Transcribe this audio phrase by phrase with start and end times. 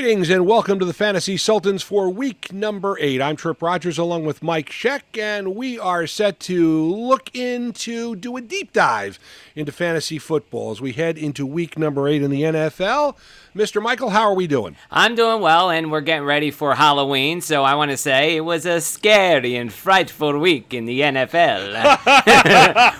[0.00, 3.20] Greetings and welcome to the Fantasy Sultans for week number eight.
[3.20, 8.36] I'm Tripp Rogers along with Mike Sheck, and we are set to look into, do
[8.36, 9.18] a deep dive
[9.56, 13.16] into fantasy football as we head into week number eight in the NFL.
[13.56, 13.82] Mr.
[13.82, 14.76] Michael, how are we doing?
[14.88, 18.44] I'm doing well, and we're getting ready for Halloween, so I want to say it
[18.44, 21.72] was a scary and frightful week in the NFL,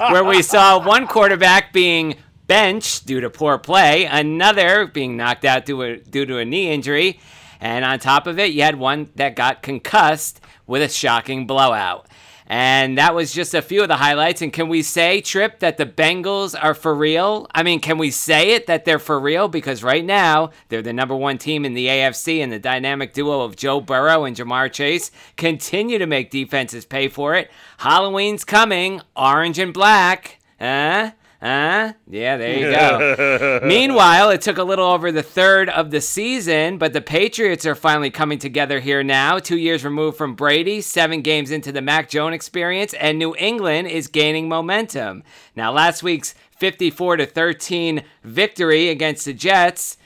[0.11, 2.17] where we saw one quarterback being
[2.49, 6.73] bench due to poor play, another being knocked out due, a, due to a knee
[6.73, 7.21] injury,
[7.61, 12.09] and on top of it, you had one that got concussed with a shocking blowout.
[12.51, 14.41] And that was just a few of the highlights.
[14.41, 17.47] And can we say, Tripp, that the Bengals are for real?
[17.55, 19.49] I mean, can we say it that they're for real?
[19.49, 23.43] Because right now, they're the number one team in the AFC, and the dynamic duo
[23.43, 27.51] of Joe Burrow and Ja'Marr Chase continue to make defenses pay for it.
[27.79, 30.39] Halloween's coming, orange and black.
[30.59, 31.13] Huh?
[31.41, 31.93] Huh?
[32.09, 33.61] Yeah, there you go.
[33.65, 37.77] Meanwhile, it took a little over the third of the season, but the Patriots are
[37.77, 42.09] finally coming together here now, two years removed from Brady, seven games into the Mac
[42.09, 45.23] Jones experience, and New England is gaining momentum.
[45.55, 49.97] Now, last week's 54 to 13 victory against the Jets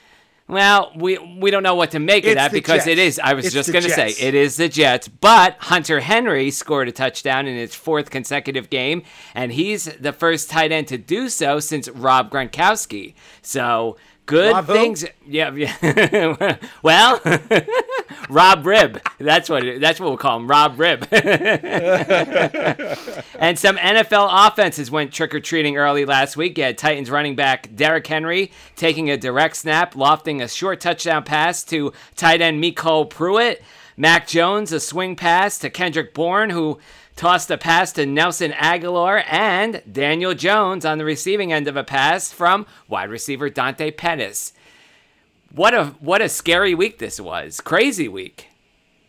[0.52, 2.86] well, we we don't know what to make of that because Jets.
[2.88, 3.18] it is.
[3.18, 6.88] I was it's just going to say it is the Jets, but Hunter Henry scored
[6.88, 9.02] a touchdown in his fourth consecutive game,
[9.34, 13.14] and he's the first tight end to do so since Rob Gronkowski.
[13.40, 13.96] So
[14.32, 15.02] good Rob things.
[15.02, 15.08] Who?
[15.26, 16.56] Yeah, yeah.
[16.82, 17.20] well,
[18.28, 19.00] Rob Rib.
[19.18, 21.06] That's what that's what we'll call him, Rob Rib.
[21.12, 21.22] and
[23.58, 26.56] some NFL offenses went trick or treating early last week.
[26.56, 31.24] You had Titans running back Derrick Henry taking a direct snap, lofting a short touchdown
[31.24, 33.62] pass to tight end MyCole Pruitt.
[33.94, 36.78] Mac Jones a swing pass to Kendrick Bourne, who
[37.16, 41.84] tossed a pass to Nelson Agholor and Daniel Jones on the receiving end of a
[41.84, 44.52] pass from wide receiver Dante Pettis.
[45.54, 47.60] What a what a scary week this was.
[47.60, 48.48] Crazy week.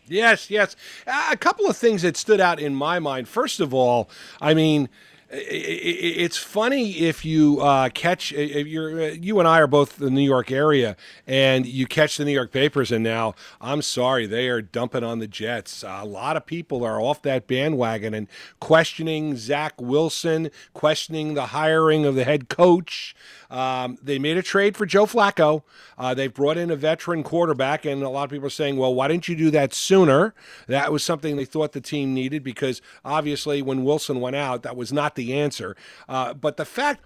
[0.06, 0.76] Yes, yes.
[1.06, 3.26] A couple of things that stood out in my mind.
[3.26, 4.10] First of all,
[4.40, 4.90] I mean,
[5.36, 10.06] it's funny if you uh, catch if you're uh, you and I are both in
[10.06, 14.26] the New York area and you catch the New York papers and now I'm sorry
[14.26, 15.82] they are dumping on the Jets.
[15.82, 18.28] a lot of people are off that bandwagon and
[18.60, 23.14] questioning Zach Wilson, questioning the hiring of the head coach.
[23.54, 25.62] Um, they made a trade for Joe Flacco.
[25.96, 28.92] Uh, they've brought in a veteran quarterback, and a lot of people are saying, well,
[28.92, 30.34] why didn't you do that sooner?
[30.66, 34.74] That was something they thought the team needed because obviously when Wilson went out, that
[34.74, 35.76] was not the answer.
[36.08, 37.04] Uh, but the fact,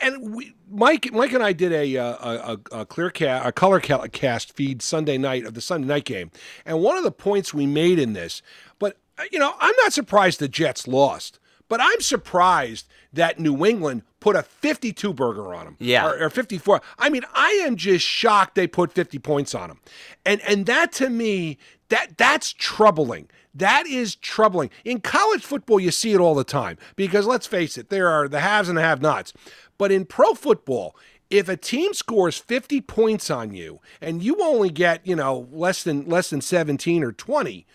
[0.00, 3.80] and we, Mike, Mike and I did a uh, a, a clear cast, a color
[3.80, 6.30] cast feed Sunday night of the Sunday night game,
[6.64, 8.40] and one of the points we made in this,
[8.78, 11.40] but uh, you know, I'm not surprised the Jets lost.
[11.68, 15.76] But I'm surprised that New England put a 52 burger on them.
[15.78, 16.06] Yeah.
[16.06, 16.80] Or, or, 54.
[16.98, 19.80] I mean, I am just shocked they put 50 points on them.
[20.24, 21.58] And and that to me,
[21.88, 23.28] that that's troubling.
[23.54, 24.70] That is troubling.
[24.84, 28.28] In college football, you see it all the time because let's face it, there are
[28.28, 29.32] the haves and the have-nots.
[29.78, 30.94] But in pro football,
[31.30, 35.82] if a team scores 50 points on you and you only get, you know, less
[35.82, 37.66] than less than 17 or 20,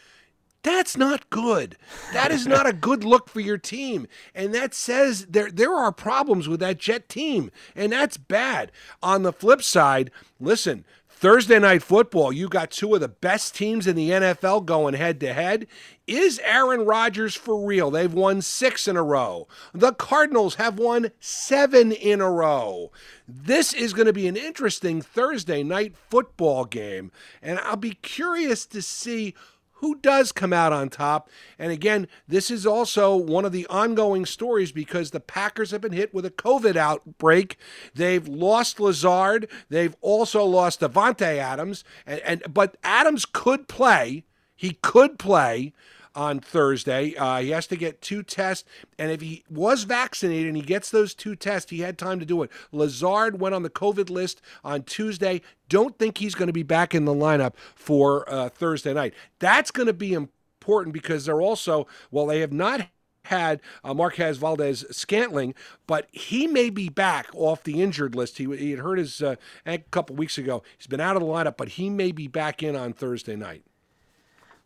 [0.63, 1.78] that's not good.
[2.13, 4.07] That is not a good look for your team.
[4.34, 8.72] And that says there there are problems with that Jet team, and that's bad.
[9.01, 10.09] On the flip side,
[10.40, 10.85] listen,
[11.24, 15.22] Thursday night football, you got two of the best teams in the NFL going head
[15.22, 15.68] to head.
[16.06, 17.90] Is Aaron Rodgers for real?
[17.90, 19.47] They've won six in a row.
[19.74, 22.91] The Cardinals have won seven in a row.
[23.25, 27.09] This is going to be an interesting Thursday night football game,
[27.41, 29.34] and I'll be curious to see
[29.83, 31.29] who does come out on top.
[31.59, 35.91] And again, this is also one of the ongoing stories because the Packers have been
[35.91, 37.57] hit with a COVID outbreak.
[37.94, 39.49] They've lost Lazard.
[39.67, 41.83] They've also lost Davante Adams.
[42.05, 44.23] And, and but Adams could play.
[44.55, 45.73] He could play
[46.16, 47.16] on Thursday.
[47.16, 50.90] Uh, he has to get two tests, and if he was vaccinated and he gets
[50.90, 52.51] those two tests, he had time to do it.
[52.72, 55.41] Lazard went on the COVID list on Tuesday.
[55.69, 59.13] Don't think he's going to be back in the lineup for uh, Thursday night.
[59.39, 62.88] That's going to be important because they're also, well, they have not
[63.25, 65.56] had uh, Marquez Valdes Scantling,
[65.88, 68.38] but he may be back off the injured list.
[68.38, 69.36] He, he had hurt his uh,
[69.66, 70.62] a couple weeks ago.
[70.77, 73.63] He's been out of the lineup, but he may be back in on Thursday night.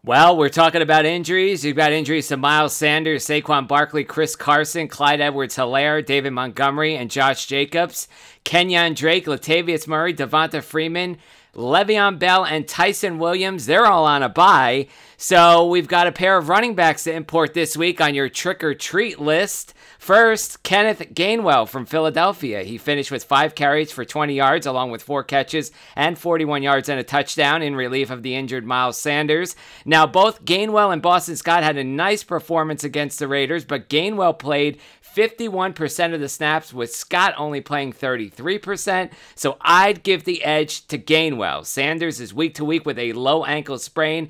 [0.07, 1.65] Well, we're talking about injuries.
[1.65, 6.95] You've got injuries to Miles Sanders, Saquon Barkley, Chris Carson, Clyde Edwards Helaire, David Montgomery,
[6.95, 8.07] and Josh Jacobs.
[8.45, 11.18] Kenyan Drake, Latavius Murray, Devonta Freeman,
[11.56, 14.88] Le'Veon Bell and Ty'Son Williams, they're all on a bye.
[15.20, 18.64] So we've got a pair of running backs to import this week on your trick
[18.64, 19.74] or treat list.
[19.98, 22.62] First, Kenneth Gainwell from Philadelphia.
[22.62, 26.88] He finished with five carries for 20 yards, along with four catches and 41 yards
[26.88, 29.56] and a touchdown in relief of the injured Miles Sanders.
[29.86, 34.38] Now, both Gainwell and Boston Scott had a nice performance against the Raiders, but Gainwell
[34.38, 34.80] played
[35.18, 39.10] 51% of the snaps, with Scott only playing 33%.
[39.34, 41.66] So I'd give the edge to Gainwell.
[41.66, 44.30] Sanders is week to week with a low ankle sprain.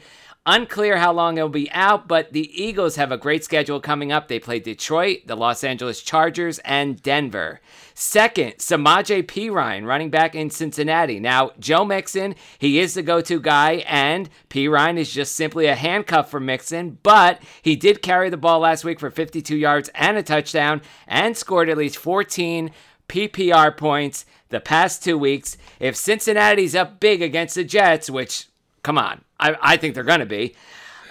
[0.49, 4.29] Unclear how long it'll be out, but the Eagles have a great schedule coming up.
[4.29, 7.59] They play Detroit, the Los Angeles Chargers, and Denver.
[7.93, 11.19] Second, Samaje Perine, running back in Cincinnati.
[11.19, 15.75] Now, Joe Mixon, he is the go to guy, and Perine is just simply a
[15.75, 20.15] handcuff for Mixon, but he did carry the ball last week for 52 yards and
[20.15, 22.71] a touchdown and scored at least 14
[23.09, 25.57] PPR points the past two weeks.
[25.81, 28.47] If Cincinnati's up big against the Jets, which,
[28.81, 30.55] come on, I, I think they're going to be.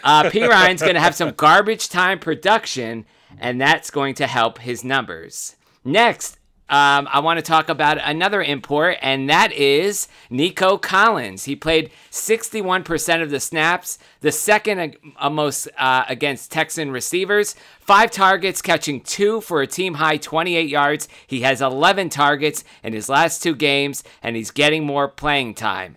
[0.03, 3.07] Uh, Perine's going to have some garbage time production,
[3.39, 5.57] and that's going to help his numbers.
[5.85, 6.39] Next,
[6.69, 11.45] um, I want to talk about another import, and that is Nico Collins.
[11.45, 17.55] He played 61% of the snaps, the second uh, most uh, against Texan receivers.
[17.79, 21.09] Five targets, catching two for a team high 28 yards.
[21.25, 25.97] He has 11 targets in his last two games, and he's getting more playing time.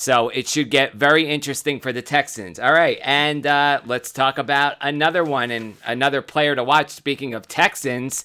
[0.00, 2.58] So it should get very interesting for the Texans.
[2.58, 6.88] All right, and uh, let's talk about another one and another player to watch.
[6.88, 8.24] Speaking of Texans,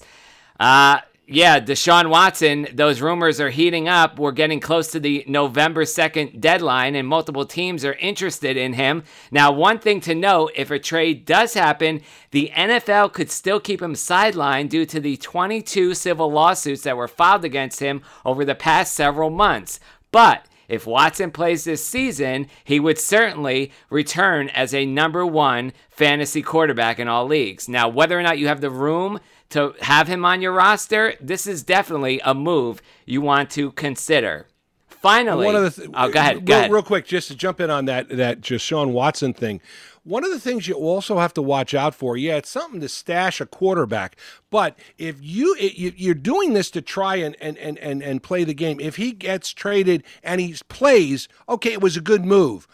[0.58, 4.18] uh, yeah, Deshaun Watson, those rumors are heating up.
[4.18, 9.04] We're getting close to the November 2nd deadline, and multiple teams are interested in him.
[9.30, 12.00] Now, one thing to note if a trade does happen,
[12.30, 17.06] the NFL could still keep him sidelined due to the 22 civil lawsuits that were
[17.06, 19.78] filed against him over the past several months.
[20.10, 26.42] But if Watson plays this season, he would certainly return as a number one fantasy
[26.42, 27.68] quarterback in all leagues.
[27.68, 29.20] Now, whether or not you have the room
[29.50, 34.46] to have him on your roster, this is definitely a move you want to consider.
[34.88, 36.72] Finally, one of the th- oh, go ahead, real, go ahead.
[36.72, 39.60] real quick, just to jump in on that that Deshaun Watson thing.
[40.06, 42.88] One of the things you also have to watch out for, yeah, it's something to
[42.88, 44.14] stash a quarterback,
[44.50, 48.54] but if you you're doing this to try and and and and, and play the
[48.54, 52.68] game, if he gets traded and he plays, okay, it was a good move.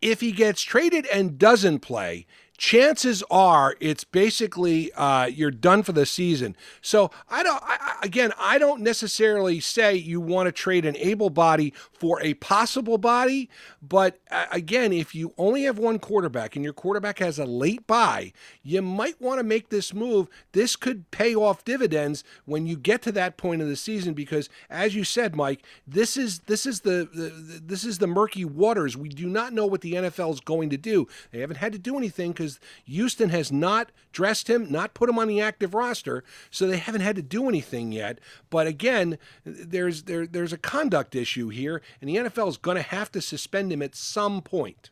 [0.00, 2.24] If he gets traded and doesn't play,
[2.58, 6.56] chances are it's basically uh, you're done for the season.
[6.82, 7.62] So I don't.
[7.62, 12.34] I, again, I don't necessarily say you want to trade an able body for a
[12.34, 13.48] possible body,
[13.80, 17.86] but uh, again, if you only have one quarterback and your quarterback has a late
[17.86, 18.32] bye,
[18.62, 20.28] you might want to make this move.
[20.52, 24.48] This could pay off dividends when you get to that point of the season because,
[24.68, 28.96] as you said, Mike, this is this is the, the this is the murky waters.
[28.96, 31.06] We do not know what the NFL is going to do.
[31.30, 35.08] They haven't had to do anything because because Houston has not dressed him, not put
[35.08, 38.18] him on the active roster, so they haven't had to do anything yet.
[38.50, 42.82] But again, there's there there's a conduct issue here, and the NFL is going to
[42.82, 44.90] have to suspend him at some point.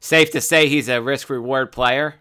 [0.00, 2.16] Safe to say he's a risk reward player.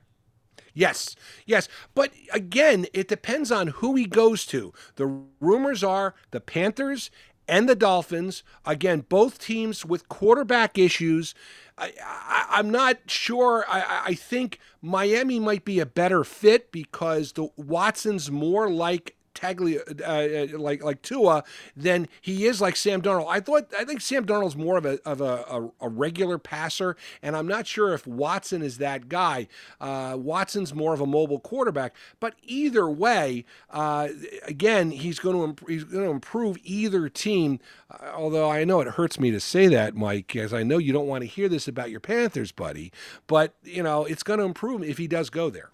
[0.74, 1.16] Yes,
[1.46, 1.68] yes.
[1.96, 4.74] But again, it depends on who he goes to.
[4.96, 5.08] The
[5.42, 7.10] rumors are the Panthers
[7.48, 8.44] and the Dolphins.
[8.66, 11.34] Again, both teams with quarterback issues.
[11.80, 13.66] I, am not sure.
[13.68, 20.02] I, I think Miami might be a better fit because the Watson's more like Taglia,
[20.02, 21.44] uh, uh, like like Tua,
[21.76, 23.28] than he is like Sam Darnold.
[23.30, 26.96] I thought I think Sam Darnold's more of a of a, a, a regular passer,
[27.22, 29.48] and I'm not sure if Watson is that guy.
[29.80, 34.10] Uh, Watson's more of a mobile quarterback, but either way, uh,
[34.44, 37.60] again, he's going to imp- he's going to improve either team.
[37.90, 40.94] Uh, although I know it hurts me to say that, Mike, as I know you
[40.94, 42.92] don't want to hear this about your Panthers, buddy,
[43.28, 45.70] but you know it's going to improve if he does go there.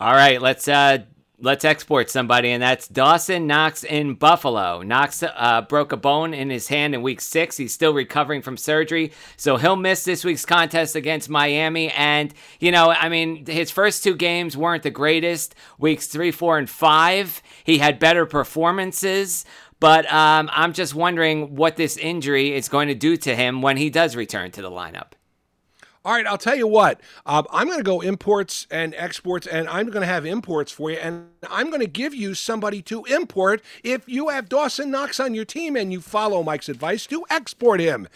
[0.00, 0.98] All right, let's uh,
[1.40, 4.82] let's export somebody, and that's Dawson Knox in Buffalo.
[4.82, 7.56] Knox uh, broke a bone in his hand in week six.
[7.56, 11.90] He's still recovering from surgery, so he'll miss this week's contest against Miami.
[11.90, 15.54] And, you know, I mean, his first two games weren't the greatest.
[15.78, 19.44] Weeks three, four, and five, he had better performances.
[19.80, 23.76] But um, I'm just wondering what this injury is going to do to him when
[23.76, 25.12] he does return to the lineup.
[26.08, 27.02] All right, I'll tell you what.
[27.26, 30.90] Um, I'm going to go imports and exports, and I'm going to have imports for
[30.90, 35.20] you, and I'm going to give you somebody to import if you have Dawson Knox
[35.20, 38.08] on your team and you follow Mike's advice to export him.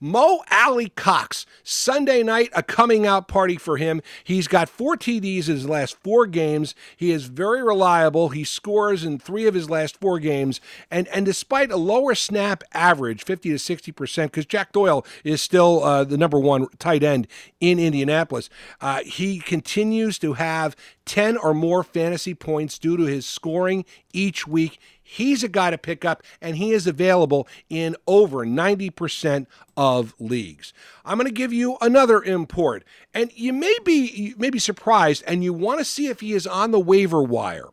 [0.00, 4.00] Mo Alie-Cox, Sunday night, a coming out party for him.
[4.24, 6.74] He's got four TDs in his last four games.
[6.96, 8.30] He is very reliable.
[8.30, 10.58] He scores in three of his last four games.
[10.90, 15.84] And, and despite a lower snap average, 50 to 60%, because Jack Doyle is still
[15.84, 17.26] uh, the number one tight end
[17.60, 18.48] in Indianapolis,
[18.80, 24.46] uh, he continues to have 10 or more fantasy points due to his scoring each
[24.46, 24.78] week.
[25.12, 30.72] He's a guy to pick up, and he is available in over 90% of leagues.
[31.04, 35.24] I'm going to give you another import, and you may be you may be surprised,
[35.26, 37.70] and you want to see if he is on the waiver wire.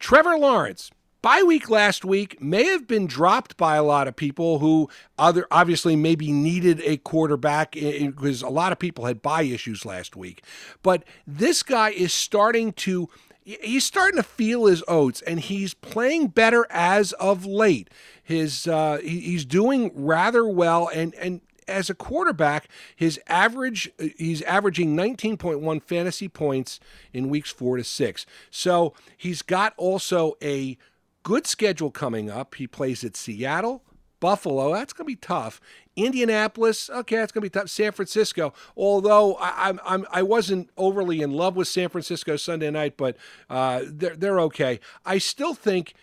[0.00, 0.90] Trevor Lawrence,
[1.22, 5.46] bye week last week may have been dropped by a lot of people who other
[5.52, 9.86] obviously maybe needed a quarterback eh, eh, because a lot of people had bye issues
[9.86, 10.42] last week.
[10.82, 13.08] But this guy is starting to
[13.44, 17.90] he's starting to feel his oats and he's playing better as of late.
[18.22, 24.42] His uh, he, he's doing rather well and and as a quarterback, his average he's
[24.42, 26.80] averaging 19.1 fantasy points
[27.12, 28.26] in weeks 4 to 6.
[28.50, 30.76] So, he's got also a
[31.22, 32.56] good schedule coming up.
[32.56, 33.82] He plays at Seattle,
[34.20, 35.60] Buffalo, that's going to be tough.
[35.96, 37.68] Indianapolis, okay, that's going to be tough.
[37.68, 42.70] San Francisco, although I, I'm, I'm I wasn't overly in love with San Francisco Sunday
[42.70, 43.16] night, but
[43.48, 44.80] uh, they're they're okay.
[45.04, 45.94] I still think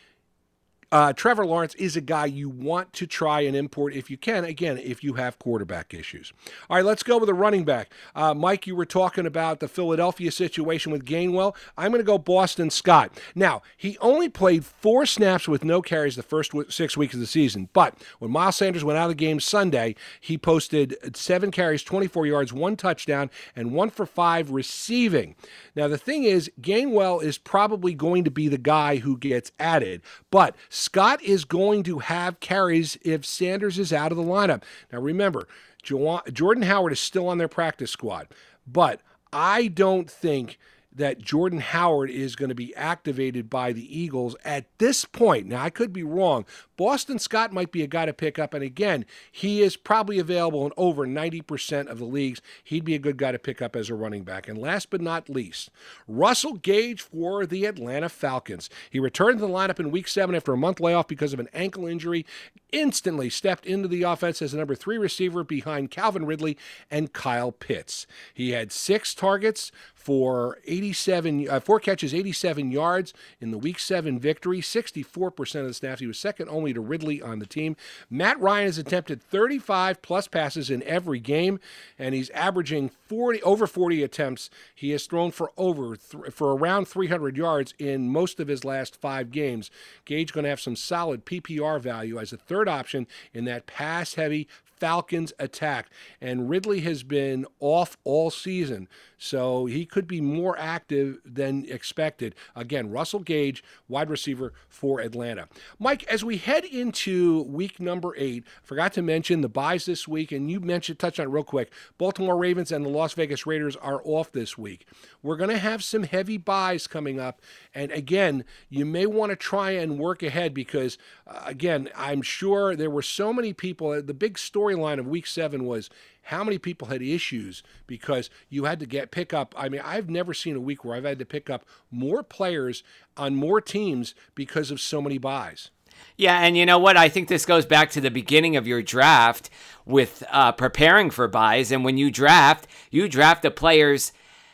[0.91, 4.43] uh, Trevor Lawrence is a guy you want to try and import if you can.
[4.43, 6.33] Again, if you have quarterback issues.
[6.69, 7.91] All right, let's go with a running back.
[8.13, 11.55] Uh, Mike, you were talking about the Philadelphia situation with Gainwell.
[11.77, 13.17] I'm going to go Boston Scott.
[13.35, 17.27] Now, he only played four snaps with no carries the first six weeks of the
[17.27, 21.83] season, but when Miles Sanders went out of the game Sunday, he posted seven carries,
[21.83, 25.35] 24 yards, one touchdown, and one for five receiving.
[25.75, 30.01] Now, the thing is, Gainwell is probably going to be the guy who gets added,
[30.29, 34.63] but Scott is going to have carries if Sanders is out of the lineup.
[34.91, 35.47] Now, remember,
[35.83, 38.27] Jordan Howard is still on their practice squad,
[38.65, 38.99] but
[39.31, 40.57] I don't think
[40.91, 45.45] that Jordan Howard is going to be activated by the Eagles at this point.
[45.45, 46.45] Now, I could be wrong.
[46.81, 48.55] Boston Scott might be a guy to pick up.
[48.55, 52.41] And again, he is probably available in over 90% of the leagues.
[52.63, 54.47] He'd be a good guy to pick up as a running back.
[54.47, 55.69] And last but not least,
[56.07, 58.67] Russell Gage for the Atlanta Falcons.
[58.89, 61.49] He returned to the lineup in week seven after a month layoff because of an
[61.53, 62.25] ankle injury,
[62.71, 66.57] instantly stepped into the offense as a number three receiver behind Calvin Ridley
[66.89, 68.07] and Kyle Pitts.
[68.33, 69.71] He had six targets
[70.01, 74.59] for 87, uh, four catches, 87 yards in the Week Seven victory.
[74.61, 76.01] 64% of the snaps.
[76.01, 77.75] He was second only to Ridley on the team.
[78.09, 81.59] Matt Ryan has attempted 35 plus passes in every game,
[81.97, 84.49] and he's averaging 40 over 40 attempts.
[84.73, 88.95] He has thrown for over th- for around 300 yards in most of his last
[88.95, 89.69] five games.
[90.05, 94.47] Gage going to have some solid PPR value as a third option in that pass-heavy
[94.81, 95.89] Falcons attack.
[96.19, 98.87] And Ridley has been off all season,
[99.21, 102.33] so he could be more active than expected.
[102.55, 105.47] Again, Russell Gage, wide receiver for Atlanta.
[105.77, 110.31] Mike, as we head into week number eight, forgot to mention the byes this week,
[110.31, 111.71] and you mentioned, touch on it real quick.
[111.99, 114.87] Baltimore Ravens and the Las Vegas Raiders are off this week.
[115.21, 117.41] We're going to have some heavy byes coming up.
[117.75, 120.97] And again, you may want to try and work ahead because,
[121.27, 124.01] uh, again, I'm sure there were so many people.
[124.01, 125.91] The big storyline of week seven was
[126.23, 129.53] how many people had issues because you had to get pick up.
[129.57, 132.83] I mean, I've never seen a week where I've had to pick up more players
[133.17, 135.69] on more teams because of so many byes.
[136.17, 136.97] Yeah, and you know what?
[136.97, 139.49] I think this goes back to the beginning of your draft
[139.85, 141.71] with uh, preparing for byes.
[141.71, 144.11] And when you draft, you draft the players,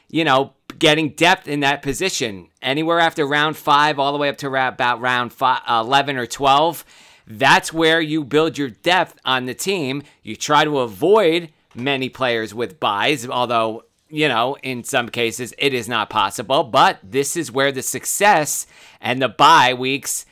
[0.10, 2.50] you know, getting depth in that position.
[2.62, 6.86] Anywhere after round five, all the way up to about round five, 11 or 12,
[7.26, 10.04] that's where you build your depth on the team.
[10.24, 15.74] You try to avoid many players with byes, although, you know, in some cases it
[15.74, 16.64] is not possible.
[16.64, 18.66] But this is where the success
[19.00, 20.26] and the bye weeks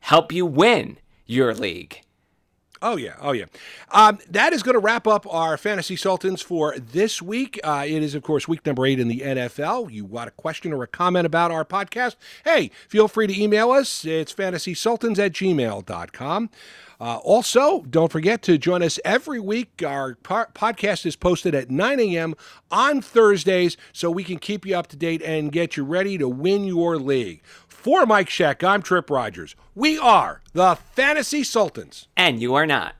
[0.00, 2.00] help you win your league.
[2.82, 3.14] Oh, yeah.
[3.20, 3.44] Oh, yeah.
[3.92, 7.60] Um, that is going to wrap up our Fantasy Sultans for this week.
[7.62, 9.92] Uh, it is, of course, week number eight in the NFL.
[9.92, 12.16] You got a question or a comment about our podcast?
[12.44, 14.04] Hey, feel free to email us.
[14.04, 16.50] It's fantasysultans at gmail.com.
[17.02, 19.82] Uh, also, don't forget to join us every week.
[19.84, 22.36] Our po- podcast is posted at 9 a.m.
[22.70, 26.28] on Thursdays so we can keep you up to date and get you ready to
[26.28, 27.42] win your league.
[27.82, 29.56] For Mike Sheck, I'm Tripp Rogers.
[29.74, 32.06] We are the Fantasy Sultans.
[32.16, 32.94] And you are not.